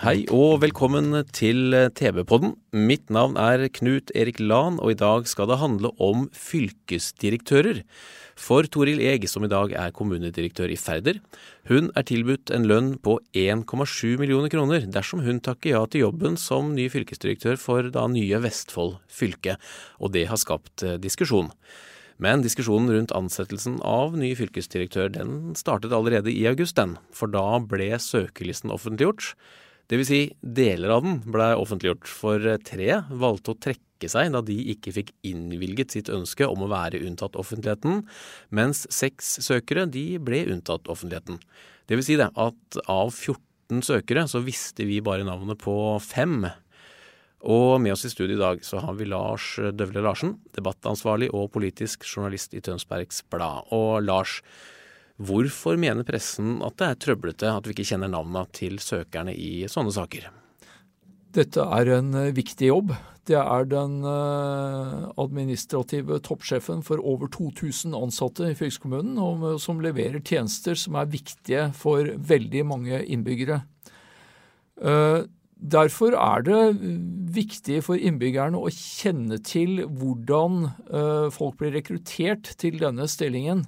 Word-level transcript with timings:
Hei 0.00 0.22
og 0.32 0.62
velkommen 0.62 1.12
til 1.36 1.74
TV-podden. 1.92 2.54
Mitt 2.72 3.10
navn 3.12 3.34
er 3.36 3.66
Knut 3.76 4.08
Erik 4.16 4.38
Lahn, 4.40 4.78
og 4.80 4.94
i 4.94 4.96
dag 4.96 5.26
skal 5.28 5.50
det 5.50 5.58
handle 5.60 5.90
om 6.00 6.22
fylkesdirektører. 6.32 7.82
For 8.32 8.64
Toril 8.64 9.02
Eg, 9.04 9.26
som 9.28 9.44
i 9.44 9.52
dag 9.52 9.74
er 9.76 9.92
kommunedirektør 9.92 10.72
i 10.72 10.80
Færder, 10.80 11.20
hun 11.68 11.92
er 11.92 12.08
tilbudt 12.08 12.48
en 12.48 12.64
lønn 12.64 12.90
på 12.96 13.18
1,7 13.36 14.16
millioner 14.22 14.48
kroner 14.48 14.88
dersom 14.88 15.20
hun 15.28 15.44
takker 15.44 15.74
ja 15.74 15.84
til 15.84 16.06
jobben 16.06 16.40
som 16.40 16.72
ny 16.72 16.88
fylkesdirektør 16.88 17.60
for 17.60 17.92
da 17.92 18.08
nye 18.08 18.40
Vestfold 18.40 19.02
fylke, 19.04 19.60
og 20.00 20.16
det 20.16 20.30
har 20.32 20.40
skapt 20.40 20.80
eh, 20.80 20.96
diskusjon. 20.96 21.52
Men 22.16 22.40
diskusjonen 22.40 22.88
rundt 22.96 23.12
ansettelsen 23.12 23.82
av 23.84 24.16
ny 24.16 24.32
fylkesdirektør 24.32 25.12
den 25.20 25.58
startet 25.60 25.92
allerede 25.92 26.32
i 26.32 26.46
august, 26.48 26.80
den. 26.80 26.96
For 27.12 27.28
da 27.28 27.60
ble 27.60 27.98
søkelisten 28.00 28.72
offentliggjort. 28.72 29.34
Det 29.90 29.98
vil 29.98 30.06
si, 30.06 30.18
deler 30.38 30.92
av 30.94 31.02
den 31.02 31.16
ble 31.26 31.48
offentliggjort, 31.58 32.06
for 32.06 32.44
tre 32.62 33.00
valgte 33.10 33.56
å 33.56 33.58
trekke 33.58 34.10
seg 34.10 34.30
da 34.30 34.38
de 34.46 34.54
ikke 34.70 34.94
fikk 34.94 35.10
innvilget 35.26 35.96
sitt 35.96 36.10
ønske 36.14 36.46
om 36.46 36.62
å 36.62 36.70
være 36.70 37.02
unntatt 37.02 37.34
offentligheten, 37.40 38.04
mens 38.54 38.84
seks 38.94 39.40
søkere 39.42 39.88
de 39.90 40.04
ble 40.22 40.44
unntatt 40.54 40.86
offentligheten. 40.86 41.40
Det 41.90 41.98
vil 41.98 42.06
si 42.06 42.20
det 42.20 42.30
at 42.38 42.80
av 42.86 43.10
14 43.10 43.82
søkere 43.82 44.28
så 44.30 44.44
visste 44.46 44.86
vi 44.86 45.02
bare 45.02 45.26
navnet 45.26 45.58
på 45.58 45.74
fem. 46.06 46.44
Og 47.50 47.80
med 47.82 47.96
oss 47.96 48.06
i 48.06 48.12
studio 48.12 48.36
i 48.36 48.44
dag 48.44 48.62
så 48.62 48.78
har 48.84 48.94
vi 48.94 49.10
Lars 49.10 49.56
Døvle 49.74 50.04
Larsen, 50.06 50.36
debattansvarlig 50.54 51.32
og 51.34 51.50
politisk 51.56 52.06
journalist 52.06 52.54
i 52.54 52.62
Tønsbergs 52.62 53.24
Blad. 53.32 53.66
Og 53.74 54.04
Lars, 54.06 54.38
hvorfor 55.20 55.78
mener 55.80 56.06
pressen 56.08 56.58
at 56.64 56.78
det 56.80 56.88
er 56.88 57.00
trøblete 57.04 57.52
at 57.52 57.66
vi 57.68 57.76
ikke 57.76 57.90
kjenner 57.92 58.10
navnene 58.12 58.46
til 58.56 58.80
søkerne 58.82 59.34
i 59.36 59.66
sånne 59.70 59.92
saker? 59.94 60.30
Dette 61.36 61.62
er 61.62 61.94
en 61.94 62.14
eh, 62.18 62.34
viktig 62.34 62.70
jobb. 62.72 62.94
Det 63.28 63.38
er 63.38 63.66
den 63.70 64.00
eh, 64.08 64.94
administrative 65.20 66.18
toppsjefen 66.26 66.80
for 66.86 67.02
over 67.06 67.30
2000 67.30 67.94
ansatte 67.94 68.48
i 68.50 68.56
fylkeskommunen, 68.58 69.18
eh, 69.20 69.58
som 69.62 69.82
leverer 69.84 70.22
tjenester 70.24 70.78
som 70.78 70.98
er 70.98 71.12
viktige 71.12 71.68
for 71.76 72.08
veldig 72.16 72.64
mange 72.66 73.04
innbyggere. 73.04 73.62
Derfor 75.60 76.14
er 76.16 76.44
det 76.46 76.60
viktig 77.36 77.82
for 77.84 78.00
innbyggerne 78.00 78.56
å 78.56 78.70
kjenne 78.72 79.36
til 79.44 79.82
hvordan 79.84 80.70
folk 81.36 81.58
blir 81.60 81.74
rekruttert 81.76 82.54
til 82.56 82.78
denne 82.80 83.04
stillingen. 83.12 83.66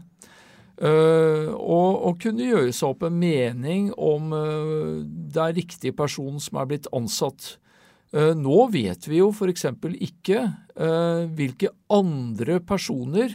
Eh, 0.83 1.48
og, 1.55 1.91
og 2.08 2.16
kunne 2.22 2.48
gjøre 2.48 2.72
seg 2.75 2.91
opp 2.91 3.05
en 3.06 3.19
mening 3.20 3.93
om 3.94 4.32
uh, 4.34 4.98
det 5.04 5.38
er 5.38 5.59
riktig 5.60 5.93
person 5.94 6.41
som 6.43 6.59
er 6.59 6.70
blitt 6.72 6.88
ansatt. 6.97 7.56
Uh, 8.10 8.32
Nå 8.34 8.66
vet 8.75 9.06
vi 9.06 9.20
jo 9.20 9.31
f.eks. 9.31 9.69
ikke 10.03 10.44
hvilke 11.37 11.69
andre 11.93 12.56
personer 12.65 13.34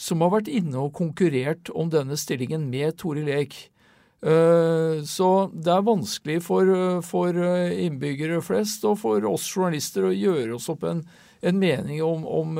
som 0.00 0.22
har 0.24 0.32
vært 0.32 0.48
inne 0.48 0.80
og 0.80 0.94
konkurrert 0.96 1.68
om 1.76 1.90
denne 1.92 2.16
stillingen 2.16 2.64
med 2.70 2.96
Toril. 2.96 3.28
Eh, 3.28 5.02
Så 5.04 5.28
det 5.52 5.74
er 5.74 5.84
vanskelig 5.84 6.38
for, 6.46 6.64
for 7.04 7.36
innbyggere 7.36 8.40
flest 8.40 8.86
og 8.88 8.96
for 9.02 9.26
oss 9.28 9.44
journalister 9.52 10.08
å 10.08 10.14
gjøre 10.16 10.56
oss 10.56 10.70
opp 10.72 10.86
en, 10.88 11.04
en 11.42 11.60
mening 11.60 12.00
om, 12.02 12.24
om 12.24 12.56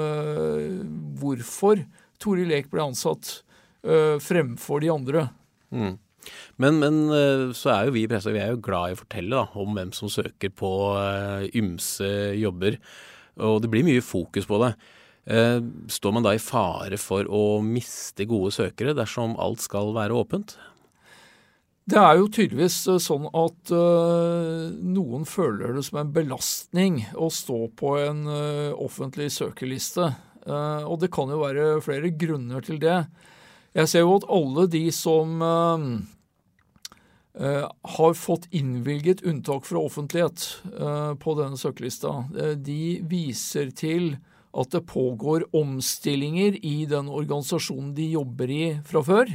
hvorfor 1.23 1.87
Toril 2.21 2.53
Eek 2.53 2.69
ble 2.75 2.85
ansatt 2.91 3.39
fremfor 4.23 4.83
de 4.83 4.89
andre. 4.91 5.29
Mm. 5.71 5.97
Men, 6.59 6.79
men 6.83 7.01
eh, 7.15 7.45
så 7.57 7.73
er 7.73 7.89
jo 7.89 7.97
vi 7.97 8.05
i 8.05 8.11
pressa 8.11 8.33
vi 8.35 8.43
er 8.43 8.53
jo 8.55 8.63
glad 8.65 8.91
i 8.91 8.97
å 8.97 9.01
fortelle 9.01 9.39
da, 9.39 9.47
om 9.61 9.77
hvem 9.77 9.93
som 9.97 10.11
søker 10.13 10.53
på 10.55 10.71
eh, 10.99 11.49
ymse 11.59 12.09
jobber. 12.39 12.79
Og 13.39 13.61
det 13.63 13.71
blir 13.73 13.87
mye 13.87 14.05
fokus 14.05 14.49
på 14.49 14.61
det. 14.65 14.73
Eh, 15.31 15.61
Står 15.93 16.17
man 16.17 16.27
da 16.27 16.35
i 16.35 16.43
fare 16.43 16.99
for 17.01 17.29
å 17.31 17.61
miste 17.65 18.27
gode 18.29 18.55
søkere 18.57 18.97
dersom 18.99 19.39
alt 19.41 19.63
skal 19.65 19.95
være 19.97 20.17
åpent? 20.19 20.57
Det 21.89 21.97
er 21.97 22.19
jo 22.19 22.29
tydeligvis 22.29 22.83
eh, 22.91 23.01
sånn 23.01 23.31
at 23.31 23.73
eh, 23.73 24.65
noen 24.99 25.25
føler 25.29 25.77
det 25.77 25.87
som 25.87 26.03
en 26.03 26.13
belastning 26.13 27.05
å 27.17 27.31
stå 27.33 27.63
på 27.79 27.95
en 28.03 28.27
eh, 28.29 28.75
offentlig 28.77 29.31
søkerliste. 29.37 30.11
Eh, 30.45 30.83
og 30.85 30.99
det 31.05 31.13
kan 31.15 31.31
jo 31.33 31.41
være 31.47 31.79
flere 31.85 32.13
grunner 32.19 32.65
til 32.67 32.83
det. 32.83 33.01
Jeg 33.79 33.87
ser 33.87 34.03
jo 34.03 34.17
at 34.19 34.27
alle 34.35 34.65
de 34.73 34.81
som 34.95 35.43
eh, 35.45 35.83
eh, 37.39 37.67
har 37.95 38.17
fått 38.19 38.49
innvilget 38.51 39.23
unntak 39.23 39.69
fra 39.69 39.83
offentlighet 39.87 40.47
eh, 40.73 41.13
på 41.23 41.35
denne 41.39 41.59
søkelista, 41.61 42.25
de 42.59 42.99
viser 43.07 43.71
til 43.79 44.17
at 44.59 44.73
det 44.75 44.83
pågår 44.89 45.45
omstillinger 45.55 46.57
i 46.67 46.89
den 46.91 47.11
organisasjonen 47.13 47.93
de 47.95 48.09
jobber 48.17 48.51
i 48.51 48.65
fra 48.89 49.05
før. 49.05 49.31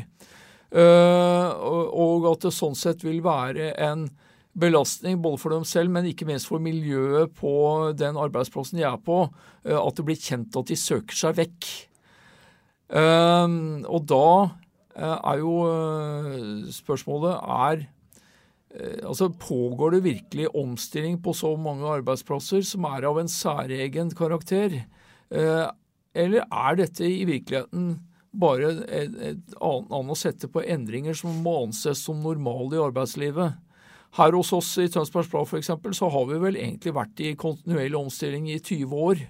Og 0.74 2.26
at 2.32 2.48
det 2.48 2.52
sånn 2.52 2.74
sett 2.76 3.06
vil 3.06 3.22
være 3.24 3.70
en 3.86 4.08
belastning 4.58 5.22
både 5.22 5.38
for 5.40 5.54
dem 5.54 5.68
selv, 5.70 5.94
men 5.94 6.10
ikke 6.10 6.26
minst 6.28 6.50
for 6.50 6.60
miljøet 6.66 7.38
på 7.38 7.54
den 7.96 8.18
arbeidsplassen 8.20 8.82
de 8.82 8.88
er 8.90 8.98
på, 9.06 9.22
at 9.70 10.02
det 10.02 10.08
blir 10.10 10.20
kjent 10.20 10.58
at 10.60 10.74
de 10.74 10.80
søker 10.82 11.20
seg 11.22 11.38
vekk. 11.44 11.70
Eh, 12.94 13.56
og 13.90 14.06
da 14.10 14.28
eh, 14.94 15.18
er 15.18 15.42
jo 15.42 15.54
eh, 15.66 16.70
spørsmålet 16.76 17.40
er 17.42 17.82
eh, 17.82 19.00
Altså, 19.08 19.32
Pågår 19.34 19.96
det 19.96 20.04
virkelig 20.06 20.52
omstilling 20.54 21.18
på 21.24 21.34
så 21.38 21.56
mange 21.58 21.90
arbeidsplasser 21.90 22.62
som 22.68 22.86
er 22.92 23.10
av 23.10 23.20
en 23.22 23.32
særegen 23.32 24.14
karakter? 24.18 24.84
Eller 25.34 26.44
er 26.46 26.76
dette 26.78 27.08
i 27.10 27.24
virkeligheten 27.26 27.96
bare 28.38 28.70
et, 28.86 29.14
et 29.18 29.56
annet 29.62 29.94
an 29.98 30.12
å 30.14 30.18
sette 30.18 30.50
på 30.50 30.62
endringer 30.62 31.18
som 31.18 31.34
må 31.42 31.56
anses 31.64 32.02
som 32.06 32.22
normale 32.22 32.78
i 32.78 32.82
arbeidslivet. 32.82 33.56
Her 34.18 34.36
hos 34.38 34.52
oss 34.54 34.70
i 34.78 34.90
Tønsbergs 34.94 35.32
Blad 35.32 35.50
f.eks. 35.50 35.72
så 35.98 36.10
har 36.14 36.28
vi 36.30 36.38
vel 36.42 36.58
egentlig 36.60 36.94
vært 36.94 37.22
i 37.26 37.34
kontinuerlig 37.40 37.98
omstilling 37.98 38.50
i 38.54 38.60
20 38.60 38.94
år. 39.08 39.24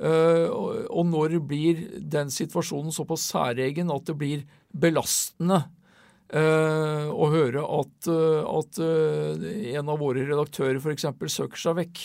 Eh, 0.00 0.46
og, 0.48 1.02
når 1.10 1.36
blir 1.44 1.82
den 2.00 2.30
situasjonen 2.32 2.94
såpass 2.94 3.26
særegen 3.34 3.92
at 3.92 4.06
det 4.08 4.16
blir 4.16 4.46
belastende 4.72 5.58
eh, 6.32 7.10
å 7.10 7.28
høre 7.28 7.66
at, 7.80 8.08
eh, 8.08 8.48
at 8.48 8.80
en 8.80 9.92
av 9.92 10.00
våre 10.00 10.24
redaktører 10.24 10.80
f.eks. 10.80 11.04
søker 11.36 11.60
seg 11.60 11.76
vekk? 11.82 12.02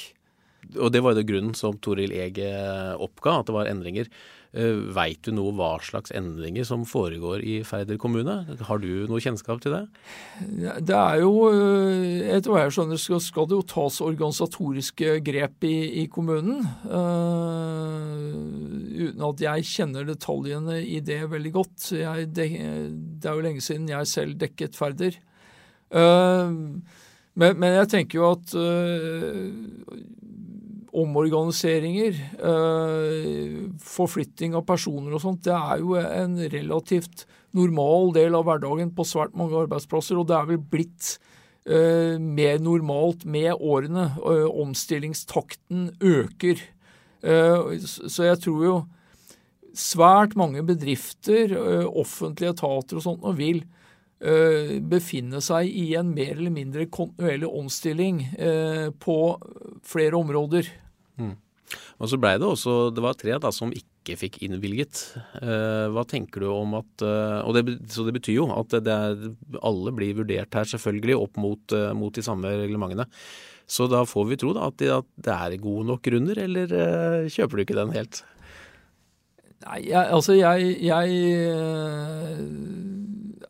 Og 0.80 0.90
det 0.94 1.04
var 1.04 1.18
jo 1.18 1.28
grunnen 1.28 1.54
som 1.58 1.78
Toril 1.82 2.14
Ege 2.16 2.50
oppga, 3.02 3.40
at 3.40 3.50
det 3.50 3.56
var 3.56 3.70
endringer. 3.70 4.10
Uh, 4.56 4.88
Veit 4.96 5.20
du 5.28 5.34
noe 5.36 5.52
hva 5.56 5.74
slags 5.84 6.14
endringer 6.16 6.64
som 6.68 6.86
foregår 6.88 7.44
i 7.44 7.58
Færder 7.68 8.00
kommune? 8.00 8.38
Har 8.70 8.80
du 8.80 9.04
noe 9.10 9.20
kjennskap 9.24 9.60
til 9.64 9.76
det? 9.76 9.82
Det 10.88 10.96
er 10.96 11.20
jo, 11.26 11.34
eh, 11.52 12.24
etter 12.38 12.54
hva 12.54 12.64
jeg 12.64 12.76
skjønner, 12.78 13.02
skal, 13.20 13.50
det 13.52 13.58
jo 13.58 13.68
tas 13.68 14.00
organisatoriske 14.06 15.20
grep 15.28 15.68
i, 15.68 15.76
i 16.04 16.08
kommunen. 16.12 16.64
Uh, 16.88 18.32
uten 18.96 19.26
at 19.28 19.44
jeg 19.44 19.70
kjenner 19.76 20.08
detaljene 20.08 20.80
i 20.82 21.02
det 21.04 21.26
veldig 21.32 21.56
godt. 21.56 21.90
Jeg, 21.92 22.30
det, 22.32 22.52
det 23.20 23.32
er 23.32 23.36
jo 23.36 23.48
lenge 23.50 23.66
siden 23.66 23.92
jeg 23.92 24.14
selv 24.14 24.40
dekket 24.40 24.80
Færder. 24.80 25.20
Uh, 25.92 26.80
men, 27.36 27.58
men 27.60 27.76
jeg 27.82 27.92
tenker 27.92 28.22
jo 28.22 28.30
at 28.32 28.54
eh, 28.56 29.50
omorganiseringer, 30.96 32.16
eh, 32.40 33.70
forflytting 33.84 34.56
av 34.56 34.66
personer 34.68 35.16
og 35.16 35.22
sånt, 35.24 35.44
det 35.44 35.56
er 35.56 35.82
jo 35.82 35.96
en 36.00 36.38
relativt 36.52 37.26
normal 37.56 38.14
del 38.16 38.36
av 38.36 38.46
hverdagen 38.48 38.94
på 38.96 39.06
svært 39.08 39.36
mange 39.36 39.58
arbeidsplasser, 39.66 40.18
og 40.20 40.30
det 40.30 40.38
er 40.38 40.50
vel 40.54 40.62
blitt 40.72 41.18
eh, 41.66 42.18
mer 42.20 42.60
normalt 42.64 43.26
med 43.26 43.54
årene. 43.60 44.10
Eh, 44.20 44.48
omstillingstakten 44.66 45.92
øker. 46.00 46.72
Så 47.26 48.22
jeg 48.28 48.38
tror 48.38 48.60
jo 48.62 48.74
svært 49.74 50.36
mange 50.38 50.62
bedrifter, 50.62 51.56
offentlige 51.90 52.52
etater 52.54 53.00
og 53.00 53.02
sånt, 53.02 53.24
og 53.26 53.40
vil 53.40 53.64
befinne 54.86 55.42
seg 55.42 55.66
i 55.66 55.96
en 55.98 56.12
mer 56.14 56.36
eller 56.36 56.54
mindre 56.54 56.86
kontinuerlig 56.86 57.50
omstilling 57.50 58.22
på 59.02 59.18
flere 59.90 60.22
områder. 60.22 60.70
Mm. 61.22 61.36
Og 61.98 62.10
så 62.12 62.20
blei 62.22 62.36
det 62.38 62.46
også 62.46 62.92
Det 62.94 63.02
var 63.02 63.16
tre 63.18 63.38
da, 63.42 63.50
som 63.56 63.72
ikke 63.74 64.18
fikk 64.20 64.36
innvilget. 64.46 65.00
hva 65.42 66.04
tenker 66.06 66.44
du 66.44 66.50
om 66.52 66.76
at 66.78 67.02
og 67.02 67.56
det, 67.58 67.64
Så 67.90 68.06
det 68.06 68.14
betyr 68.20 68.36
jo 68.38 68.46
at 68.54 68.76
det 68.86 68.94
er, 68.94 69.32
alle 69.66 69.94
blir 69.98 70.20
vurdert 70.20 70.54
her 70.54 70.70
selvfølgelig 70.70 71.18
opp 71.18 71.40
mot, 71.42 71.74
mot 71.98 72.14
de 72.14 72.22
samme 72.22 72.52
reglementene. 72.62 73.08
Så 73.66 73.88
da 73.90 74.04
får 74.06 74.26
vi 74.30 74.38
tro 74.38 74.54
da, 74.54 74.70
at, 74.70 74.78
det, 74.78 75.34
er 75.34 75.58
gode 75.62 75.88
nok 75.90 76.06
grunner, 76.06 76.38
eller 76.46 76.70
uh, 76.70 77.30
kjøper 77.32 77.58
du 77.58 77.66
ikke 77.66 77.78
den 77.80 77.96
helt? 77.96 78.22
Nei, 79.66 79.80
jeg, 79.88 80.04
altså 80.14 80.36
jeg, 80.38 80.76
jeg 80.86 81.16
uh, 81.50 82.44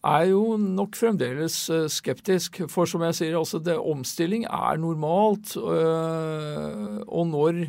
er 0.04 0.30
jo 0.32 0.56
nok 0.60 0.98
fremdeles 0.98 1.58
uh, 1.74 1.86
skeptisk. 1.92 2.64
For 2.72 2.90
som 2.90 3.04
jeg 3.08 3.18
sier, 3.20 3.38
altså 3.40 3.62
det, 3.64 3.78
omstilling 3.78 4.46
er 4.50 4.80
normalt. 4.82 5.56
og 5.58 7.28
når 7.32 7.66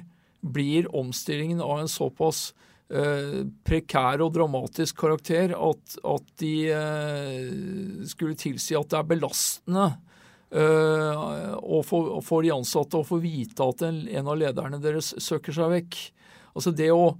blir 0.46 0.86
omstillingen 0.94 1.60
av 1.64 1.80
en 1.82 1.90
såpass 1.90 2.52
prekær 3.66 4.22
og 4.22 4.30
dramatisk 4.36 5.00
karakter 5.00 5.50
at, 5.58 5.96
at 6.06 6.26
de 6.38 6.52
skulle 8.06 8.38
tilsi 8.38 8.76
at 8.78 8.92
det 8.92 9.00
er 9.00 9.08
belastende 9.10 9.88
og 10.54 11.82
for, 11.82 12.20
for, 12.22 12.46
de 12.46 12.54
ansatte 12.54 13.00
å 13.00 13.08
få 13.08 13.18
vite 13.24 13.66
at 13.66 13.82
en, 13.88 14.04
en, 14.06 14.30
av 14.30 14.38
lederne 14.38 14.78
deres 14.78 15.16
søker 15.18 15.56
seg 15.56 15.72
vekk. 15.72 15.98
Altså 16.54 16.72
det 16.76 16.92
å, 16.94 17.10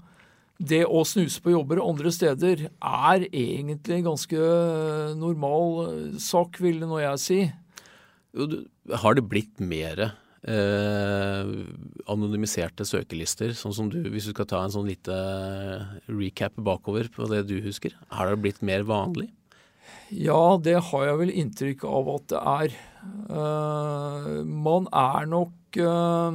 det 0.58 0.84
å 0.88 1.02
snuse 1.04 1.42
på 1.44 1.52
jobber 1.52 1.82
andre 1.84 2.12
steder 2.14 2.66
er 2.70 3.26
egentlig 3.28 3.98
en 3.98 4.06
ganske 4.10 4.52
normal 5.18 5.66
eh, 5.86 6.20
sak, 6.22 6.60
vil 6.64 6.80
nå 6.84 7.00
jeg 7.02 7.22
si. 7.22 7.40
Har 9.02 9.16
det 9.16 9.26
blitt 9.28 9.60
mer 9.60 10.02
eh, 10.06 11.52
anonymiserte 12.08 12.86
søkelister, 12.88 13.52
sånn 13.56 13.76
som 13.76 13.90
du, 13.92 14.00
hvis 14.12 14.30
du 14.30 14.32
skal 14.34 14.48
ta 14.48 14.62
en 14.64 14.72
sånn 14.72 14.88
lite 14.88 15.16
recap 16.08 16.56
bakover 16.56 17.10
på 17.12 17.28
det 17.32 17.44
du 17.50 17.58
husker? 17.64 17.96
Har 18.12 18.32
det 18.32 18.40
blitt 18.44 18.64
mer 18.64 18.86
vanlig? 18.88 19.28
Ja, 20.14 20.56
det 20.62 20.78
har 20.88 21.06
jeg 21.08 21.20
vel 21.20 21.34
inntrykk 21.34 21.84
av 21.88 22.10
at 22.14 22.26
det 22.32 22.42
er. 22.56 22.74
Eh, 23.26 24.32
man 24.46 24.88
er 24.94 25.28
nok 25.30 25.80
uh, 25.82 26.32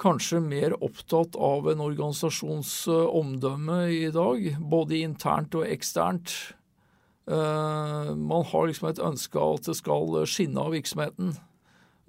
kanskje 0.00 0.40
mer 0.42 0.74
opptatt 0.84 1.36
av 1.36 1.68
en 1.70 1.82
organisasjons 1.84 2.72
uh, 2.90 3.04
omdømme 3.20 3.82
i 3.92 4.08
dag, 4.14 4.48
både 4.60 5.02
internt 5.04 5.56
og 5.58 5.68
eksternt. 5.68 6.56
man 7.30 8.42
har 8.50 8.64
liksom 8.66 8.88
et 8.88 8.98
ønske 8.98 9.38
av 9.38 9.60
at 9.60 9.66
det 9.68 9.76
skal 9.78 10.16
skinne 10.26 10.58
av 10.58 10.72
virksomheten, 10.74 11.28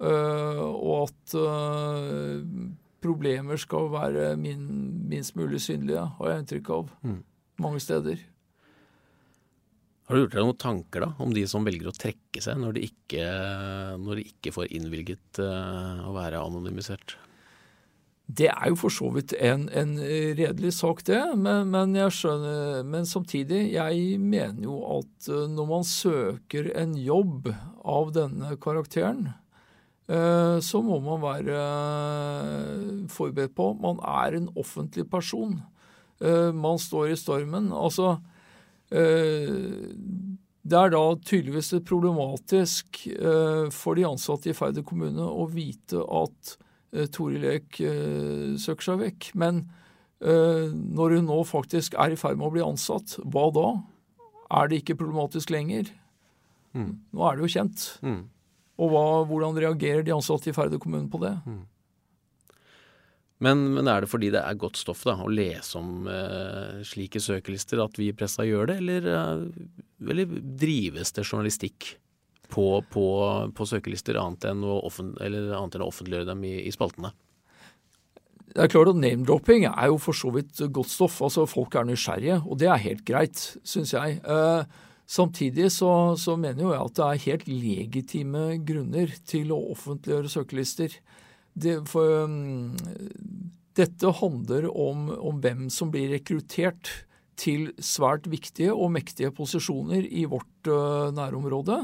og 0.02 0.94
at 0.96 1.34
problemer 3.04 3.60
skal 3.60 3.86
være 3.92 4.32
minst 4.40 5.36
mulig 5.38 5.60
synlige, 5.62 6.02
har 6.18 6.32
jeg 6.32 6.42
inntrykk 6.42 6.70
av 6.74 6.90
mm. 7.06 7.20
mange 7.62 7.84
steder. 7.84 8.24
Har 10.08 10.18
du 10.18 10.24
gjort 10.24 10.34
deg 10.34 10.48
noen 10.48 10.58
tanker 10.64 11.06
da, 11.06 11.12
om 11.22 11.30
de 11.36 11.44
som 11.46 11.62
velger 11.70 11.92
å 11.92 11.94
trekke 11.94 12.42
seg 12.42 12.58
når 12.58 12.80
de 12.80 12.88
ikke, 12.88 13.28
når 14.02 14.18
de 14.18 14.26
ikke 14.32 14.56
får 14.58 14.74
innvilget 14.74 15.38
å 15.38 16.16
være 16.16 16.42
anonymisert? 16.42 17.14
Det 18.32 18.48
er 18.48 18.70
jo 18.70 18.78
for 18.80 18.94
så 18.94 19.10
vidt 19.12 19.34
en, 19.36 19.66
en 19.68 19.96
redelig 20.38 20.72
sak, 20.78 21.02
det. 21.08 21.20
Men, 21.36 21.68
men, 21.72 21.96
skjønner, 22.14 22.82
men, 22.88 23.06
samtidig, 23.08 23.66
jeg 23.74 24.18
mener 24.22 24.64
jo 24.64 24.78
at 25.00 25.28
uh, 25.28 25.44
når 25.52 25.68
man 25.68 25.86
søker 25.88 26.70
en 26.80 26.96
jobb 26.96 27.50
av 27.84 28.12
denne 28.16 28.54
karakteren, 28.62 29.32
uh, 30.08 30.56
så 30.64 30.80
må 30.84 31.02
man 31.04 31.22
være 31.24 31.60
forberedt 33.12 33.56
på 33.58 33.72
man 33.82 34.00
er 34.00 34.38
en 34.38 34.50
offentlig 34.56 35.08
person. 35.10 35.60
Man 36.22 36.78
står 36.78 37.08
i 37.10 37.16
stormen. 37.18 37.72
altså 37.74 38.12
Eh, 38.92 39.52
det 40.62 40.78
er 40.78 40.92
da 40.92 41.00
tydeligvis 41.26 41.72
problematisk 41.88 43.06
eh, 43.08 43.70
for 43.74 43.98
de 43.98 44.04
ansatte 44.06 44.52
i 44.52 44.56
Færder 44.56 44.84
kommune 44.86 45.24
å 45.24 45.48
vite 45.50 46.02
at 46.02 46.52
eh, 46.54 46.68
Toril 47.14 47.46
Eek 47.54 47.78
søker 48.60 48.84
seg 48.84 49.00
vekk. 49.00 49.30
Men 49.40 49.62
når 50.20 51.16
hun 51.16 51.24
nå 51.26 51.38
faktisk 51.48 51.96
er 51.98 52.12
i 52.12 52.18
ferd 52.20 52.36
med 52.38 52.46
å 52.50 52.52
bli 52.54 52.62
ansatt, 52.62 53.16
hva 53.24 53.46
da? 53.56 53.66
Er 54.52 54.68
det 54.68 54.82
ikke 54.82 54.98
problematisk 55.00 55.50
lenger? 55.54 55.88
Mm. 56.76 56.94
Nå 57.12 57.26
er 57.26 57.36
det 57.36 57.46
jo 57.46 57.52
kjent. 57.56 57.86
Mm. 58.04 58.22
Og 58.82 58.92
hva, 58.92 59.04
hvordan 59.28 59.60
reagerer 59.60 60.04
de 60.06 60.14
ansatte 60.14 60.50
i 60.50 60.56
Færder 60.56 60.80
kommune 60.82 61.10
på 61.12 61.20
det? 61.22 61.34
Mm. 61.46 61.62
Men, 63.42 63.64
men, 63.74 63.88
er 63.90 64.04
det 64.04 64.10
fordi 64.12 64.30
det 64.30 64.42
er 64.44 64.58
godt 64.58 64.78
stoff 64.78 65.02
da, 65.06 65.16
å 65.18 65.30
lese 65.30 65.74
om 65.80 66.06
eh, 66.06 66.82
slike 66.86 67.18
søkelister 67.22 67.80
at 67.82 67.98
vi 67.98 68.12
i 68.12 68.14
pressa 68.14 68.46
gjør 68.46 68.70
det, 68.70 68.76
eller, 68.84 69.08
eller, 69.98 70.36
drives 70.62 71.10
det 71.16 71.24
journalistikk 71.26 71.96
på, 72.52 72.66
på, 72.92 73.06
på 73.56 73.66
søkelister 73.68 74.18
annet 74.20 74.46
enn, 74.50 74.64
offent, 74.64 75.16
annet 75.22 75.76
enn 75.76 75.84
å 75.84 75.90
offentliggjøre 75.90 76.28
dem 76.32 76.44
i, 76.48 76.56
i 76.68 76.74
spaltene? 76.74 77.12
Det 78.52 78.60
er 78.60 78.72
klart 78.72 78.90
at 78.90 79.00
Name-dropping 79.00 79.64
er 79.70 79.88
jo 79.88 79.98
for 80.02 80.16
så 80.16 80.30
vidt 80.34 80.60
godt 80.76 80.92
stoff. 80.92 81.22
altså 81.24 81.46
Folk 81.48 81.76
er 81.78 81.86
nysgjerrige, 81.88 82.42
og 82.44 82.58
det 82.60 82.68
er 82.68 82.82
helt 82.84 83.04
greit, 83.08 83.40
syns 83.64 83.94
jeg. 83.94 84.18
Eh, 84.20 84.64
samtidig 85.08 85.70
så, 85.72 86.12
så, 86.20 86.36
mener 86.36 86.66
jo 86.66 86.74
jeg 86.74 86.82
at 86.82 86.98
det 86.98 87.06
er 87.06 87.24
helt 87.26 87.48
legitime 87.48 88.44
grunner 88.68 89.14
til 89.28 89.54
å 89.56 89.62
offentliggjøre 89.72 90.32
søkelister 90.32 90.98
det, 91.52 91.78
for, 91.88 92.24
um, 92.24 92.84
dette 93.76 94.12
handler 94.20 94.68
om, 94.68 95.08
om, 95.16 95.40
hvem 95.44 95.66
som 95.72 95.90
blir 95.92 96.12
rekruttert 96.14 96.90
til 97.40 97.70
svært 97.80 98.28
viktige 98.30 98.72
og 98.72 98.92
mektige 98.94 99.32
posisjoner 99.36 100.06
i 100.08 100.24
vårt 100.28 100.68
uh, 100.68 101.08
nærområde. 101.12 101.82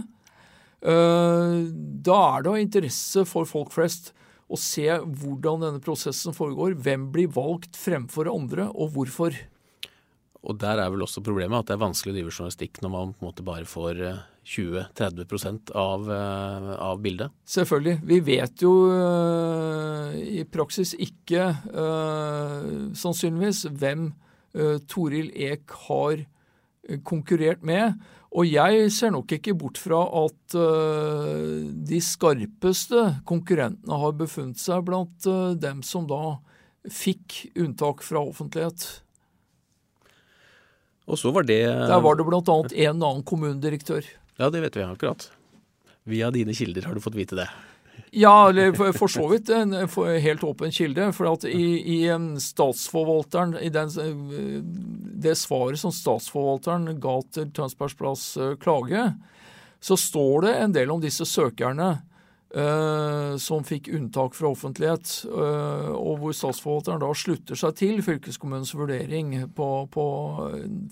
Uh, 0.79 1.67
da 2.07 2.19
er 2.37 2.45
det 2.45 2.51
av 2.53 2.61
interesse 2.61 3.25
for 3.27 3.49
folk 3.51 3.73
flest 3.75 4.13
å 4.49 4.57
se 4.61 4.87
hvordan 4.87 5.65
denne 5.65 5.83
prosessen 5.83 6.37
foregår. 6.37 6.77
Hvem 6.79 7.09
blir 7.15 7.31
valgt 7.35 7.77
fremfor 7.77 8.31
andre, 8.31 8.69
og 8.71 8.95
hvorfor. 8.95 9.35
Og 10.47 10.57
der 10.63 10.79
er 10.79 10.93
vel 10.95 11.03
også 11.05 11.25
problemet 11.27 11.59
at 11.59 11.69
det 11.69 11.77
er 11.77 11.83
vanskelig 11.83 12.15
å 12.15 12.19
drive 12.21 12.33
journalistikk 12.33 12.79
når 12.85 12.95
man 12.95 13.13
på 13.13 13.25
en 13.25 13.29
måte 13.33 13.47
bare 13.47 13.69
får 13.69 14.03
uh, 14.07 14.23
20-30 14.49 15.75
av, 15.77 16.07
eh, 16.09 16.69
av 16.81 17.03
bildet? 17.05 17.35
Selvfølgelig. 17.45 17.99
Vi 18.09 18.17
vet 18.25 18.63
jo 18.65 18.71
i 20.17 20.41
praksis 20.49 20.95
ikke 20.97 21.51
sannsynligvis 22.97 23.67
hvem 23.77 24.07
Toril 24.89 25.29
Eek 25.37 25.75
har 25.91 26.25
konkurrert 27.07 27.65
med. 27.67 27.99
Og 28.37 28.49
jeg 28.49 28.91
ser 28.93 29.13
nok 29.15 29.33
ikke 29.39 29.55
bort 29.57 29.81
fra 29.81 30.03
at 30.21 30.57
de 31.89 32.01
skarpeste 32.05 33.05
konkurrentene 33.29 34.01
har 34.03 34.13
befunnet 34.19 34.61
seg 34.61 34.85
blant 34.85 35.29
dem 35.63 35.81
som 35.87 36.05
da 36.11 36.37
fikk 36.93 37.47
unntak 37.57 38.05
fra 38.05 38.21
offentlighet. 38.21 38.85
Og 41.09 41.17
så 41.17 41.33
var 41.33 41.49
det 41.49 41.63
Der 41.65 42.01
var 42.05 42.19
det 42.21 42.27
bl.a. 42.29 42.43
en 42.45 43.01
annen 43.01 43.25
kommunedirektør. 43.25 44.05
Ja, 44.37 44.51
det 44.53 44.61
vet 44.61 44.77
vi 44.77 44.85
akkurat. 44.85 45.31
Via 46.09 46.31
dine 46.33 46.55
kilder 46.57 46.85
har 46.89 46.95
du 46.95 47.01
fått 47.01 47.17
vite 47.17 47.37
det. 47.37 47.49
Ja, 48.11 48.49
for, 48.77 48.93
for 48.97 49.13
så 49.13 49.27
vidt 49.29 49.51
en 49.53 49.75
helt 49.75 50.45
åpen 50.45 50.73
kilde. 50.73 51.11
For 51.17 51.33
at 51.33 51.45
i, 51.49 51.67
i 51.99 51.99
statsforvalteren, 52.41 53.57
i 53.61 53.71
den, 53.73 53.93
det 55.23 55.37
svaret 55.39 55.81
som 55.81 55.95
statsforvalteren 55.95 57.01
ga 57.03 57.19
til 57.35 57.51
Tønsbergs 57.55 57.97
Plass 57.99 58.29
eh, 58.41 58.55
klage, 58.61 59.11
så 59.81 59.97
står 59.99 60.47
det 60.47 60.55
en 60.59 60.75
del 60.75 60.91
om 60.91 61.03
disse 61.03 61.27
søkerne 61.29 61.91
uh, 62.57 63.37
som 63.39 63.65
fikk 63.67 63.91
unntak 63.95 64.35
fra 64.35 64.51
offentlighet, 64.51 65.13
uh, 65.31 65.93
og 65.95 66.19
hvor 66.23 66.35
statsforvalteren 66.35 67.03
da 67.03 67.13
slutter 67.15 67.59
seg 67.59 67.77
til 67.79 68.03
fylkeskommunens 68.03 68.75
vurdering 68.75 69.37
på, 69.55 69.69
på, 69.93 70.07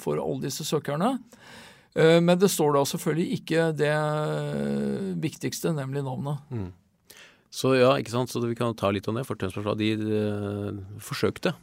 for 0.02 0.23
alle 0.23 0.46
disse 0.46 0.66
søkerne. 0.68 1.16
Uh, 1.96 2.20
men 2.23 2.37
det 2.38 2.52
står 2.52 2.76
da 2.76 2.85
selvfølgelig 2.87 3.40
ikke 3.40 3.68
det 3.75 3.94
viktigste, 5.23 5.75
nemlig 5.75 6.06
navnet. 6.06 6.46
Mm. 6.54 6.70
Så 7.50 7.76
ja, 7.76 7.95
ikke 7.97 8.15
sant. 8.15 8.33
Så 8.33 8.43
vi 8.45 8.57
kan 8.59 8.76
ta 8.76 8.91
litt 8.95 9.09
om 9.11 9.19
det. 9.19 9.26
For 9.29 9.38
Tønsberg 9.38 9.79
de, 9.81 9.95
de 10.00 10.21
eh, 10.21 10.83
forsøkte. 11.03 11.55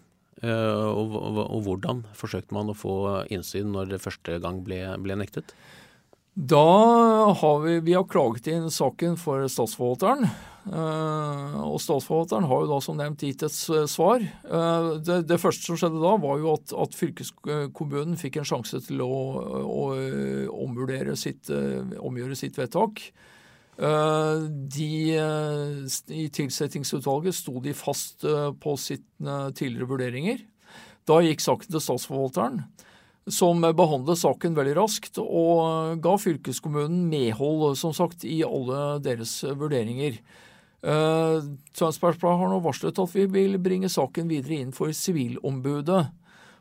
Uh, 0.43 0.89
og, 0.91 1.13
og, 1.15 1.37
og, 1.45 1.59
hvordan 1.63 2.01
forsøkte 2.19 2.51
man 2.51 2.67
å 2.67 2.75
få 2.75 2.95
innsyn 3.31 3.69
når 3.71 3.93
det 3.93 4.01
første 4.03 4.41
gang 4.43 4.57
ble, 4.65 4.81
ble 4.99 5.15
nektet? 5.21 5.53
Da 6.33 6.65
har 7.37 7.61
vi, 7.63 7.77
vi 7.85 7.93
har 7.95 8.09
klaget 8.09 8.49
inn 8.51 8.65
saken 8.73 9.15
for 9.21 9.45
statsforvalteren. 9.47 10.25
Og 10.65 11.77
statsforvalteren 11.79 12.47
har 12.49 12.63
jo 12.63 12.71
da 12.71 12.79
som 12.81 12.97
nevnt 12.97 13.21
gitt 13.21 13.45
et 13.45 13.53
svar. 13.53 14.25
Det, 15.05 15.19
det 15.29 15.37
første 15.37 15.67
som 15.69 15.77
skjedde 15.77 16.01
da, 16.01 16.15
var 16.23 16.41
jo 16.41 16.55
at, 16.55 16.73
at 16.73 16.97
fylkeskommunen 16.97 18.17
fikk 18.17 18.41
en 18.41 18.49
sjanse 18.49 18.81
til 18.87 19.03
å, 19.05 19.11
å 19.61 19.83
omvurdere 20.65 21.13
sitt, 21.21 21.53
omgjøre 22.01 22.39
sitt 22.39 22.57
vedtak. 22.57 23.05
De, 23.73 24.89
I 26.13 26.23
tilsettingsutvalget 26.29 27.33
sto 27.33 27.57
de 27.63 27.73
fast 27.73 28.21
på 28.61 28.75
sine 28.77 29.37
tidligere 29.57 29.89
vurderinger. 29.89 30.43
Da 31.09 31.17
gikk 31.25 31.41
saken 31.43 31.73
til 31.73 31.83
statsforvalteren, 31.83 32.61
som 33.31 33.63
behandlet 33.75 34.21
saken 34.21 34.55
veldig 34.55 34.75
raskt 34.77 35.19
og 35.23 35.99
ga 36.03 36.15
fylkeskommunen 36.19 37.07
medhold, 37.11 37.73
som 37.79 37.95
sagt, 37.95 38.23
i 38.27 38.43
alle 38.45 38.99
deres 39.03 39.39
vurderinger. 39.43 40.19
Uh, 40.83 41.39
har 41.79 42.49
nå 42.51 42.59
varslet 42.59 42.97
at 42.99 43.13
vi 43.15 43.23
vil 43.31 43.55
bringe 43.63 43.87
saken 43.91 44.27
videre 44.27 44.59
inn 44.59 44.73
for 44.75 44.91
Sivilombudet, 44.91 46.09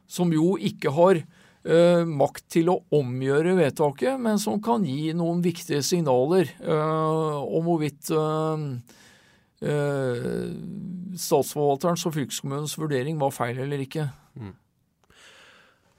som 0.06 0.30
jo 0.30 0.54
ikke 0.54 0.92
har 0.94 1.24
makt 1.62 2.48
til 2.50 2.72
å 2.72 2.80
omgjøre 2.98 3.52
vedtaket, 3.54 4.16
men 4.18 4.40
som 4.42 4.56
kan 4.62 4.82
gi 4.82 5.12
noen 5.14 5.38
viktige 5.44 5.78
signaler 5.86 6.50
uh, 6.66 7.38
om 7.38 7.68
hvorvidt 7.68 8.10
statsforvalterens 11.22 12.02
og 12.08 12.16
fylkeskommunens 12.16 12.74
vurdering 12.80 13.20
var 13.20 13.30
feil 13.36 13.60
eller 13.62 13.84
ikke. 13.84 14.08
Mm. 14.34 14.56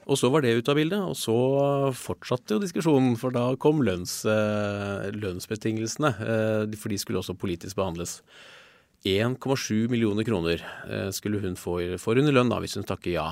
Og 0.03 0.20
så 0.20 0.27
var 0.32 0.43
det 0.43 0.58
ute 0.58 0.72
av 0.72 0.77
bildet, 0.77 1.00
og 1.00 1.15
så 1.15 1.36
fortsatte 1.96 2.58
jo 2.58 2.63
diskusjonen, 2.63 3.15
for 3.20 3.32
da 3.36 3.46
kom 3.55 3.79
lønns, 3.86 4.24
eh, 4.27 5.08
lønnsbetingelsene. 5.15 6.12
Eh, 6.20 6.75
for 6.75 6.91
de 6.91 7.00
skulle 7.00 7.22
også 7.22 7.38
politisk 7.39 7.79
behandles. 7.79 8.22
1,7 9.05 9.89
millioner 9.91 10.24
kroner 10.24 10.63
eh, 10.88 11.10
skulle 11.12 11.39
hun 11.43 11.55
få 11.60 11.98
for 12.00 12.20
under 12.20 12.36
lønn 12.36 12.51
hvis 12.63 12.75
hun 12.79 12.88
takker 12.88 13.15
ja. 13.15 13.27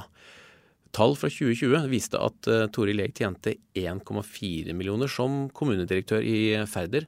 Tall 0.96 1.16
fra 1.20 1.30
2020 1.32 1.90
viste 1.92 2.20
at 2.20 2.50
uh, 2.52 2.66
Toril 2.74 3.04
Eeg 3.04 3.16
tjente 3.18 3.56
1,4 3.78 4.76
millioner 4.78 5.12
som 5.12 5.46
kommunedirektør 5.56 6.26
i 6.26 6.42
Færder. 6.70 7.08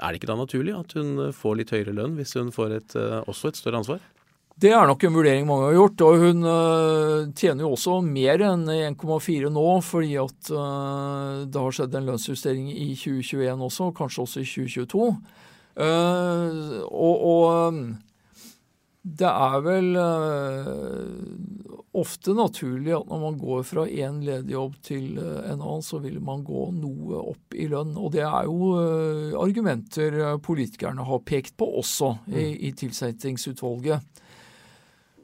Er 0.00 0.12
det 0.12 0.20
ikke 0.20 0.30
da 0.32 0.38
naturlig 0.40 0.72
at 0.78 0.96
hun 0.96 1.28
får 1.36 1.58
litt 1.58 1.74
høyere 1.74 1.92
lønn 1.92 2.16
hvis 2.16 2.32
hun 2.38 2.48
får 2.54 2.78
et, 2.78 2.96
også 3.28 3.50
et 3.50 3.60
større 3.60 3.82
ansvar? 3.82 4.00
Det 4.60 4.74
er 4.76 4.84
nok 4.84 5.04
en 5.06 5.14
vurdering 5.16 5.46
mange 5.48 5.70
har 5.70 5.76
gjort. 5.78 6.02
Og 6.04 6.24
hun 6.24 6.44
uh, 6.44 7.30
tjener 7.36 7.64
jo 7.64 7.72
også 7.76 8.00
mer 8.04 8.42
enn 8.44 8.66
1,4 8.68 9.48
nå, 9.52 9.66
fordi 9.86 10.16
at 10.20 10.50
uh, 10.52 11.46
det 11.48 11.62
har 11.64 11.76
skjedd 11.76 11.96
en 11.96 12.10
lønnsjustering 12.10 12.68
i 12.74 12.90
2021 12.92 13.64
også, 13.70 13.88
kanskje 13.96 14.26
også 14.26 14.42
i 14.42 14.50
2022. 14.50 15.08
Uh, 15.80 15.86
eh, 15.86 16.76
og, 16.90 17.24
og, 17.30 17.80
det 19.02 19.28
er 19.28 19.62
vel 19.64 19.96
ofte 21.96 22.34
naturlig 22.36 22.92
at 22.98 23.08
når 23.08 23.20
man 23.22 23.38
går 23.40 23.62
fra 23.64 23.86
én 23.88 24.18
lederjobb 24.26 24.74
til 24.84 25.16
en 25.18 25.56
annen, 25.56 25.84
så 25.84 26.02
vil 26.04 26.18
man 26.22 26.44
gå 26.44 26.66
noe 26.76 27.22
opp 27.32 27.56
i 27.56 27.66
lønn. 27.72 27.96
Og 27.96 28.12
det 28.14 28.26
er 28.26 28.50
jo 28.50 28.74
argumenter 29.40 30.20
politikerne 30.44 31.06
har 31.08 31.24
pekt 31.24 31.56
på 31.56 31.70
også 31.80 32.12
i, 32.28 32.68
i 32.68 32.74
tilsettingsutvalget. 32.76 34.04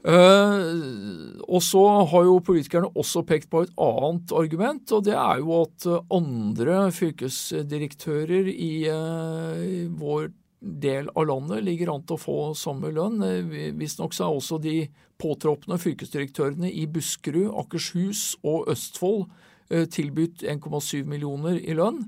Uh, 0.07 1.35
og 1.51 1.59
så 1.65 1.81
har 2.07 2.27
jo 2.29 2.37
politikerne 2.45 2.87
også 2.95 3.25
pekt 3.27 3.49
på 3.51 3.65
et 3.65 3.73
annet 3.81 4.31
argument, 4.31 4.91
og 4.95 5.03
det 5.03 5.15
er 5.19 5.41
jo 5.41 5.63
at 5.65 5.87
andre 6.15 6.77
fylkesdirektører 6.95 8.47
i, 8.47 8.71
uh, 8.87 9.57
i 9.59 9.81
vår 9.91 10.29
del 10.59 11.09
av 11.13 11.27
landet 11.29 11.63
ligger 11.65 11.93
an 11.93 12.05
til 12.07 12.17
å 12.17 12.21
få 12.21 12.37
samme 12.57 12.91
lønn. 12.93 13.21
Uh, 13.21 13.73
Visstnok 13.77 14.15
så 14.15 14.27
er 14.27 14.39
også 14.39 14.61
de 14.63 14.77
påtroppende 15.21 15.79
fylkesdirektørene 15.81 16.71
i 16.71 16.87
Buskerud, 16.91 17.51
Akershus 17.63 18.31
og 18.43 18.71
Østfold 18.73 19.27
uh, 19.27 19.85
tilbudt 19.93 20.45
1,7 20.45 21.05
millioner 21.09 21.61
i 21.61 21.77
lønn. 21.77 22.07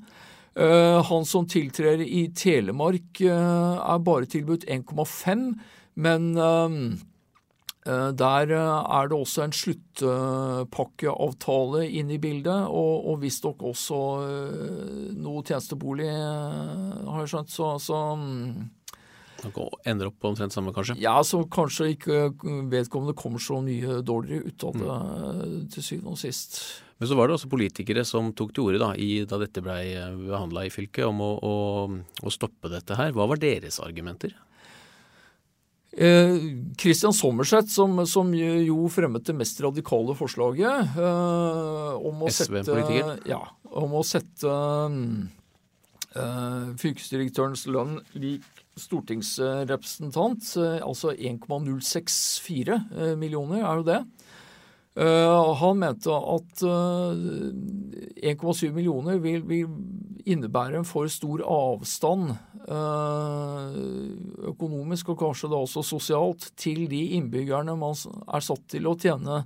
Han 0.60 1.24
som 1.30 1.46
tiltrer 1.48 2.02
i 2.04 2.24
Telemark 2.36 3.22
er 3.22 4.00
bare 4.04 4.28
tilbudt 4.28 4.66
1,5, 4.68 5.44
men 6.04 6.26
Eh, 6.36 6.58
der 7.88 8.52
eh, 8.52 8.84
er 9.00 9.08
det 9.08 9.16
også 9.16 9.46
en 9.46 9.54
sluttpakkeavtale 9.56 11.88
inne 11.88 12.14
i 12.18 12.20
bildet, 12.20 12.68
og, 12.68 13.08
og 13.08 13.22
visstnok 13.22 13.62
også 13.72 14.00
eh, 14.26 15.14
noe 15.16 15.44
tjenestebolig, 15.48 16.10
har 16.12 17.24
jeg 17.24 17.32
skjønt. 17.32 17.50
Så, 17.54 17.80
så 17.80 18.16
mm. 18.20 18.68
ender 19.88 20.12
opp 20.12 20.20
på 20.20 20.28
omtrent 20.34 20.52
samme, 20.54 20.74
kanskje? 20.76 21.00
Ja, 21.00 21.24
så 21.24 21.48
kanskje 21.48 21.96
ikke 21.96 22.36
vedkommende 22.68 23.16
kommer 23.18 23.40
så 23.40 23.62
mye 23.64 24.04
dårligere 24.04 24.44
ut 24.52 24.64
av 24.68 24.74
det 24.76 25.00
mm. 25.00 25.72
til 25.76 25.84
syvende 25.86 26.12
og 26.18 26.20
sist. 26.20 26.84
Men 27.00 27.08
så 27.08 27.16
var 27.16 27.30
det 27.30 27.36
også 27.38 27.48
politikere 27.48 28.04
som 28.04 28.36
tok 28.36 28.52
til 28.52 28.68
orde 28.68 28.84
da, 28.84 28.92
da 29.32 29.38
dette 29.40 29.64
ble 29.64 29.80
behandla 30.26 30.68
i 30.68 30.74
fylket, 30.74 31.08
om 31.08 31.22
å, 31.24 31.40
å, 31.40 31.88
å 32.28 32.30
stoppe 32.34 32.68
dette 32.76 32.92
her. 33.00 33.16
Hva 33.16 33.24
var 33.32 33.40
deres 33.40 33.80
argumenter? 33.80 34.36
Eh, 35.92 36.36
Christian 36.78 37.14
Sommerseth, 37.14 37.72
som, 37.74 38.06
som, 38.06 38.30
jo 38.36 38.86
fremmet 38.94 39.26
det 39.26 39.34
mest 39.34 39.62
radikale 39.64 40.14
forslaget 40.18 41.00
eh, 41.02 41.94
om 41.98 42.24
å 42.24 42.30
sette, 42.30 42.62
ja, 43.26 43.42
om 43.74 43.96
å 43.98 44.04
sette 44.06 44.54
eh, 46.14 46.70
fylkesdirektørens 46.78 47.66
lønn 47.74 47.98
lik 48.22 48.46
stortingsrepresentant, 48.80 50.54
eh, 50.62 50.78
altså 50.86 51.14
1,064 51.16 52.78
eh, 52.78 53.16
millioner, 53.20 53.64
er 53.66 53.82
jo 53.82 53.88
det. 53.90 54.00
Uh, 54.98 55.54
han 55.62 55.78
mente 55.80 56.10
at 56.12 56.64
uh, 56.66 57.14
1,7 58.26 58.72
millioner 58.74 59.20
vil, 59.22 59.44
vil, 59.48 59.68
innebære 60.30 60.82
en 60.82 60.86
for 60.86 61.08
stor 61.10 61.42
avstand 61.46 62.34
uh, 62.68 63.78
økonomisk 64.52 65.14
og 65.14 65.22
kanskje 65.22 65.50
da 65.50 65.62
også 65.62 65.86
sosialt 65.88 66.50
til 66.60 66.84
de 66.92 67.00
innbyggerne 67.18 67.78
man 67.80 67.96
er 67.96 68.44
satt 68.46 68.66
til 68.70 68.90
å 68.90 68.98
tjene. 69.00 69.44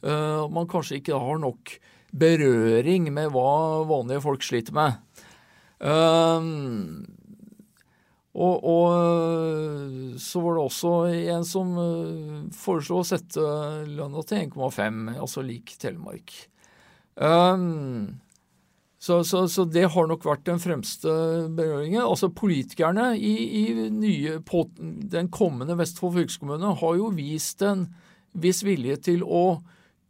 man 0.00 0.66
kanskje 0.66 0.96
ikke 0.98 1.18
har 1.20 1.38
nok 1.42 1.74
berøring 2.16 3.12
med 3.12 3.28
hva 3.34 3.84
vanlige 3.86 4.24
folk 4.24 4.42
sliter 4.42 4.72
med. 4.74 4.96
Og, 8.40 8.64
og, 8.64 8.84
øh, 8.96 10.16
så 10.20 10.40
var 10.40 10.56
det 10.56 10.64
også 10.64 10.94
en 11.34 11.44
som 11.44 11.74
øh, 11.76 12.38
foreslo 12.56 13.02
å 13.02 13.06
sette 13.06 13.44
lønna 13.90 14.24
til 14.24 14.46
1,5, 14.46 15.00
altså 15.20 15.44
lik 15.44 15.74
Telemark. 15.80 16.32
Um, 17.20 18.20
så, 19.00 19.18
så, 19.24 19.42
så, 19.48 19.66
det 19.68 19.90
har 19.92 20.08
nok 20.08 20.24
vært 20.24 20.46
den 20.48 20.60
fremste 20.62 21.10
berøringen. 21.56 22.00
Altså 22.00 22.30
Politikerne 22.32 23.10
i, 23.18 23.34
i 23.60 23.64
nye, 23.92 24.38
på 24.46 24.66
den 24.78 25.28
kommende 25.32 25.76
Vestfold 25.76 26.16
fylkeskommune 26.16 26.72
har 26.80 26.96
jo 26.96 27.12
vist 27.16 27.64
en 27.66 27.88
viss 28.32 28.62
vilje 28.64 28.96
til 29.10 29.26
å 29.26 29.60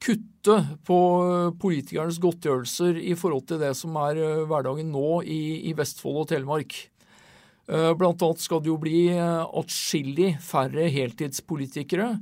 kutte 0.00 0.56
på 0.86 1.00
øh, 1.24 1.50
politikernes 1.60 2.20
godtgjørelser 2.22 3.02
i 3.02 3.16
forhold 3.18 3.48
til 3.50 3.60
det 3.62 3.74
som 3.78 3.98
er 4.06 4.22
hverdagen 4.48 4.94
nå 4.94 5.20
i, 5.26 5.42
i 5.66 5.74
Vestfold 5.76 6.22
og 6.22 6.30
Telemark. 6.30 6.78
Eh, 7.70 7.92
blant 7.94 8.22
annet 8.26 8.42
skal 8.42 8.62
det 8.64 8.72
jo 8.72 8.78
bli 8.82 9.06
eh, 9.14 9.42
atskillig 9.60 10.34
færre 10.42 10.88
heltidspolitikere. 10.90 12.16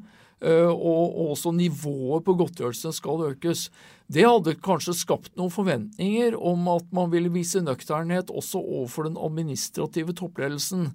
Eh, 0.45 0.69
og 0.71 1.17
også 1.33 1.51
nivået 1.57 2.27
på 2.27 2.35
godtgjørelsen 2.39 2.95
skal 2.95 3.25
økes. 3.33 3.69
Det 4.13 4.27
hadde 4.29 4.59
kanskje 4.63 4.95
skapt 5.01 5.33
noen 5.41 5.53
forventninger 5.53 6.37
om 6.37 6.69
at 6.77 6.93
man 6.95 7.11
ville 7.15 7.33
vise 7.33 7.63
nøkternhet 7.65 8.31
også 8.31 8.61
overfor 8.61 9.09
den 9.09 9.19
administrative 9.19 10.15
toppledelsen. 10.21 10.93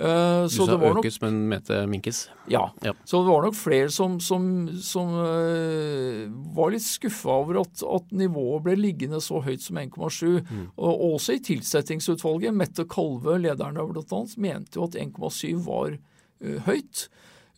Uh, 0.00 0.46
du 0.48 0.54
sa 0.54 0.64
økes, 0.64 1.18
nok, 1.20 1.26
men 1.26 1.38
mente 1.50 1.78
minkes? 1.90 2.22
Ja. 2.48 2.62
ja. 2.80 2.94
Så 3.04 3.18
det 3.20 3.28
var 3.28 3.44
nok 3.44 3.56
flere 3.58 3.90
som, 3.92 4.14
som, 4.24 4.44
som 4.80 5.12
uh, 5.12 6.24
var 6.56 6.72
litt 6.72 6.86
skuffa 6.86 7.34
over 7.42 7.58
at, 7.60 7.82
at, 7.84 8.06
nivået 8.16 8.64
ble 8.64 8.78
liggende 8.80 9.20
så 9.20 9.42
høyt 9.44 9.60
som 9.60 9.76
1,7. 9.82 10.40
Mm. 10.40 10.64
Og 10.80 11.04
også 11.10 11.36
i 11.36 11.42
tilsettingsutvalget. 11.50 12.56
Mette 12.56 12.88
Kalve, 12.88 13.36
lederen 13.42 13.76
der 13.76 13.90
bl.a., 13.92 14.22
mente 14.40 14.80
jo 14.80 14.88
at 14.88 14.96
1,7 14.96 15.60
var 15.68 15.98
uh, 15.98 16.60
høyt. 16.68 17.10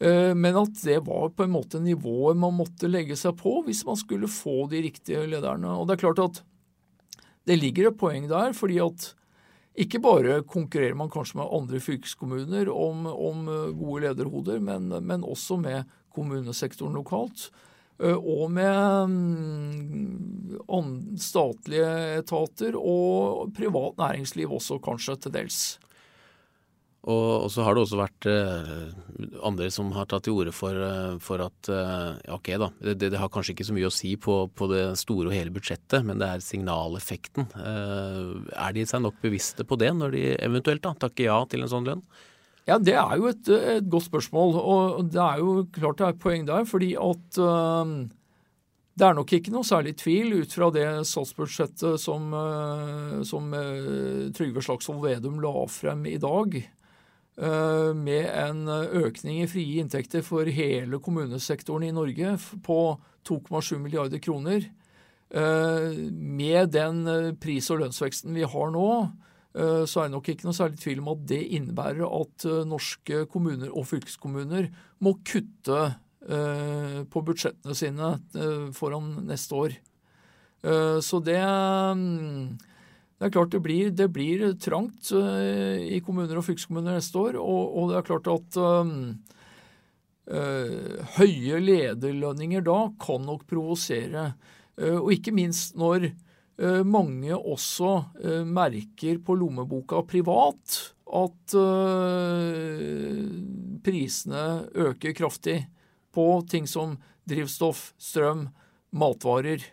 Men 0.02 0.56
at 0.58 0.80
det 0.82 0.96
var 1.06 1.28
på 1.30 1.44
en 1.44 1.52
måte 1.52 1.78
nivået 1.78 2.34
man 2.34 2.56
måtte 2.56 2.88
legge 2.90 3.14
seg 3.14 3.36
på 3.38 3.60
hvis 3.62 3.84
man 3.86 3.94
skulle 4.00 4.26
få 4.26 4.64
de 4.72 4.80
riktige 4.82 5.20
lederne. 5.30 5.76
Og 5.78 5.86
det 5.86 5.94
er 5.94 6.00
klart 6.00 6.22
at 6.24 6.40
det 7.46 7.60
ligger 7.60 7.92
et 7.92 8.00
poeng 8.00 8.26
der, 8.26 8.50
fordi 8.56 8.80
at 8.82 9.12
ikke 9.72 10.02
bare 10.04 10.42
konkurrerer 10.44 10.94
man 10.98 11.08
kanskje 11.12 11.38
med 11.40 11.52
andre 11.56 11.80
fylkeskommuner 11.80 12.68
om, 12.72 13.06
om 13.08 13.48
eh, 13.48 13.70
gode 13.76 14.02
lederhoder, 14.06 14.60
men, 14.60 14.88
men, 14.92 15.24
også 15.24 15.56
med 15.60 15.84
kommunesektoren 16.12 16.94
lokalt. 16.98 17.50
Eh, 18.02 18.16
og 18.16 18.50
med 18.52 19.08
mm, 19.08 21.16
statlige 21.16 22.18
etater 22.18 22.76
og 22.76 23.54
privat 23.56 23.96
næringsliv 24.00 24.52
også, 24.58 24.78
kanskje 24.84 25.16
til 25.24 25.32
dels. 25.40 25.58
Og, 27.02 27.48
så 27.50 27.64
har 27.66 27.74
det 27.74 27.82
også 27.82 27.98
vært 27.98 28.26
uh, 28.30 28.90
andre 29.42 29.66
som 29.74 29.88
har 29.96 30.06
tatt 30.06 30.22
til 30.28 30.36
orde 30.38 30.52
for, 30.54 30.76
uh, 30.76 31.16
for 31.22 31.42
at 31.42 31.70
uh, 31.72 32.14
ok 32.30 32.50
da, 32.62 32.68
det, 32.78 32.94
det, 33.02 33.18
har 33.18 33.30
kanskje 33.32 33.56
ikke 33.56 33.66
så 33.66 33.74
mye 33.74 33.88
å 33.88 33.94
si 33.94 34.12
på, 34.14 34.36
på, 34.54 34.68
det 34.70 34.84
store 35.00 35.32
og 35.32 35.34
hele 35.34 35.50
budsjettet, 35.54 36.06
men 36.06 36.20
det 36.22 36.28
er 36.30 36.44
signaleffekten. 36.44 37.48
er 37.58 38.76
de 38.76 38.84
seg 38.86 39.02
nok 39.02 39.18
bevisste 39.22 39.66
på 39.66 39.78
det 39.80 39.90
når 39.96 40.14
de 40.14 40.20
eventuelt 40.36 40.84
da 40.84 40.92
takker 40.94 41.26
ja 41.26 41.40
til 41.50 41.64
en 41.64 41.72
sånn 41.72 41.88
lønn? 41.90 42.04
Ja, 42.68 42.76
Det 42.78 42.94
er 42.94 43.16
jo 43.18 43.26
et, 43.32 43.48
et, 43.50 43.88
godt 43.90 44.06
spørsmål. 44.06 44.54
Og 44.62 45.08
det 45.10 45.18
er 45.18 45.40
jo 45.42 45.64
klart 45.74 45.98
det 45.98 46.06
er 46.06 46.14
et 46.14 46.20
poeng 46.22 46.44
der. 46.46 46.62
fordi 46.68 46.92
at 46.94 47.40
det 48.92 49.08
er 49.08 49.16
nok 49.18 49.32
ikke 49.34 49.50
noe 49.50 49.66
særlig 49.66 49.96
tvil 49.98 50.36
ut 50.44 50.54
fra 50.54 50.68
det 50.70 50.86
statsbudsjettet 51.10 51.98
som, 51.98 52.30
som 53.26 53.50
Trygve 54.38 54.62
Slagsvold 54.62 55.02
Vedum 55.02 55.42
la 55.42 55.66
frem 55.66 56.06
i 56.12 56.20
dag. 56.22 56.60
Eh, 57.40 57.94
med 57.96 58.28
en 58.28 58.66
økning 58.68 59.40
i 59.40 59.48
frie 59.48 59.80
inntekter 59.80 60.20
for 60.24 60.44
hele 60.52 60.98
kommunesektoren 61.00 61.86
i 61.86 61.94
Norge 61.94 62.34
på 62.64 62.78
2,7 63.24 63.78
milliarder 63.80 64.20
kroner. 64.20 64.66
Eh, 65.32 65.96
med 66.12 66.74
den 66.74 67.06
eh, 67.08 67.32
pris- 67.32 67.70
og 67.72 67.80
lønnsveksten 67.80 68.36
vi 68.36 68.44
har 68.44 68.72
nå, 68.74 68.88
så 69.52 70.00
er 70.00 70.06
det 70.06 70.14
nok 70.14 70.28
ikke 70.32 70.46
noe 70.46 70.56
særlig 70.56 70.78
tvil 70.80 71.00
om 71.02 71.10
at 71.12 71.24
det 71.28 71.42
innebærer 71.58 72.06
at 72.08 72.44
norske 72.64 73.18
kommuner 73.28 73.68
og 73.68 73.84
fylkeskommuner 73.90 74.70
må 75.04 75.12
kutte 75.28 75.82
på 77.12 77.22
budsjettene 77.26 77.76
sine 77.76 78.14
foran 78.72 79.10
neste 79.28 79.58
år. 79.58 79.74
Så 81.04 81.20
det 81.20 81.36
mm, 81.36 82.56
det 83.22 83.28
er 83.28 83.34
klart 83.36 83.52
det 83.54 83.60
blir, 83.62 83.90
det 83.94 84.08
blir 84.10 84.40
trangt 84.58 85.12
uh, 85.14 85.78
i 85.78 86.00
kommuner 86.02 86.40
og 86.40 86.42
fylkeskommuner 86.48 86.96
neste 86.98 87.20
år. 87.20 87.36
Og, 87.38 87.76
og 87.78 87.92
det 87.92 88.00
er 88.00 88.08
klart 88.08 88.30
at 88.32 88.58
um, 88.58 88.96
høye 91.20 91.60
lederlønninger 91.62 92.64
da 92.66 92.80
kan 93.02 93.22
nok 93.26 93.42
provosere. 93.50 94.32
Og 94.78 95.10
ikke 95.14 95.34
minst 95.34 95.74
når 95.78 96.08
mange 96.86 97.34
også 97.34 97.90
merker 98.46 99.18
på 99.26 99.34
lommeboka 99.36 99.98
privat 100.06 100.76
at 101.10 101.56
prisene 103.82 104.44
øker 104.86 105.16
kraftig 105.18 105.58
på 106.14 106.26
ting 106.48 106.70
som 106.70 106.96
drivstoff, 107.28 107.92
strøm, 107.98 108.46
matvarer. 108.94 109.64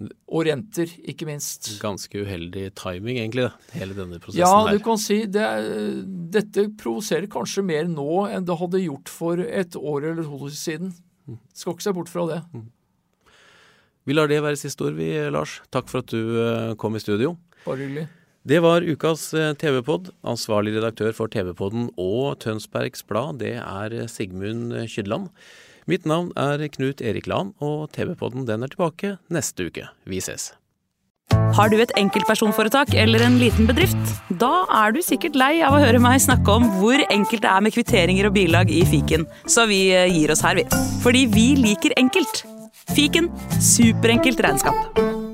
Og 0.00 0.46
renter, 0.48 0.90
ikke 1.08 1.26
minst. 1.28 1.68
Ganske 1.82 2.24
uheldig 2.24 2.70
timing, 2.78 3.18
egentlig, 3.20 3.48
hele 3.76 3.96
denne 3.96 4.20
prosessen 4.22 4.42
ja, 4.42 4.50
her. 4.50 4.72
Ja, 4.72 4.78
du 4.78 4.84
kan 4.84 5.00
si 5.00 5.18
det, 5.30 5.48
dette 6.34 6.66
provoserer 6.80 7.28
kanskje 7.32 7.64
mer 7.66 7.88
nå 7.90 8.26
enn 8.30 8.46
det 8.48 8.58
hadde 8.60 8.82
gjort 8.84 9.12
for 9.12 9.42
et 9.42 9.76
år 9.78 10.08
eller 10.12 10.28
to 10.28 10.50
siden. 10.56 10.94
Skal 11.54 11.76
ikke 11.76 11.86
se 11.86 11.94
bort 11.96 12.10
fra 12.12 12.26
det. 12.30 12.40
Mm. 12.54 12.70
Vi 14.08 14.16
lar 14.16 14.30
det 14.30 14.40
være 14.42 14.58
siste 14.58 14.82
ord, 14.88 14.96
vi, 14.98 15.12
Lars. 15.30 15.60
Takk 15.74 15.90
for 15.90 16.02
at 16.02 16.10
du 16.10 16.34
eh, 16.42 16.72
kom 16.80 16.98
i 16.98 17.02
studio. 17.02 17.36
Bare 17.66 17.84
hyggelig. 17.84 18.08
Det 18.42 18.58
var 18.64 18.82
ukas 18.82 19.28
eh, 19.38 19.52
TV-pod. 19.54 20.10
Ansvarlig 20.26 20.74
redaktør 20.74 21.12
for 21.14 21.30
TV-podden 21.30 21.92
og 22.00 22.40
Tønsbergs 22.42 23.06
Blad, 23.06 23.38
det 23.44 23.54
er 23.60 23.94
Sigmund 24.10 24.74
Kydland. 24.90 25.30
Mitt 25.90 26.04
navn 26.06 26.30
er 26.38 26.62
Knut 26.70 27.02
Erik 27.02 27.26
Lahn, 27.26 27.52
og 27.58 27.90
TV-podden 27.96 28.46
den 28.46 28.62
er 28.62 28.70
tilbake 28.70 29.16
neste 29.34 29.66
uke. 29.66 29.88
Vi 30.06 30.20
ses. 30.22 30.52
Har 31.56 31.72
du 31.72 31.78
et 31.80 31.92
enkeltpersonforetak 31.98 32.94
eller 32.98 33.24
en 33.24 33.38
liten 33.40 33.66
bedrift? 33.68 34.14
Da 34.40 34.64
er 34.82 34.94
du 34.94 35.00
sikkert 35.04 35.36
lei 35.38 35.54
av 35.64 35.74
å 35.76 35.82
høre 35.82 36.00
meg 36.02 36.20
snakke 36.22 36.54
om 36.54 36.68
hvor 36.78 37.02
enkelt 37.08 37.44
det 37.44 37.50
er 37.50 37.64
med 37.64 37.74
kvitteringer 37.74 38.28
og 38.28 38.36
bilag 38.36 38.72
i 38.72 38.84
fiken, 38.88 39.26
så 39.48 39.66
vi 39.70 39.86
eh, 39.96 40.10
gir 40.12 40.32
oss 40.34 40.44
her, 40.44 40.60
vi. 40.60 40.66
Fordi 41.02 41.26
vi 41.32 41.48
liker 41.58 41.96
enkelt. 42.00 42.44
Fiken 42.92 43.32
superenkelt 43.62 44.42
regnskap. 44.44 45.31